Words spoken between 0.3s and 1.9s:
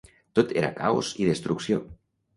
Tot era caos i destrucció.